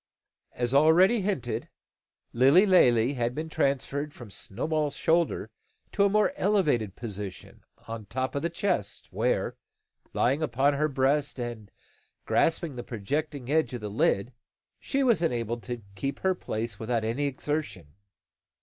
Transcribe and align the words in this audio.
As 0.53 0.73
already 0.73 1.21
hinted, 1.21 1.69
Lilly 2.33 2.65
Lalee 2.65 3.13
had 3.13 3.35
been 3.35 3.49
transferred 3.49 4.15
from 4.15 4.31
Snowball's 4.31 4.95
shoulder 4.95 5.51
to 5.91 6.03
a 6.05 6.09
more 6.09 6.33
elevated 6.35 6.95
position, 6.95 7.61
upon 7.77 8.01
the 8.01 8.07
top 8.07 8.33
of 8.33 8.41
the 8.41 8.49
chest 8.49 9.09
where, 9.13 9.57
lying 10.11 10.41
upon 10.41 10.73
her 10.73 10.87
breast, 10.87 11.37
and 11.39 11.69
grasping 12.25 12.77
the 12.77 12.83
projecting 12.83 13.51
edge 13.51 13.75
of 13.75 13.81
the 13.81 13.89
lid, 13.89 14.33
she 14.79 15.03
was 15.03 15.21
enabled 15.21 15.61
to 15.65 15.83
keep 15.93 16.21
her 16.21 16.33
place 16.33 16.79
without 16.79 17.03
any 17.03 17.27
exertion. 17.27 17.93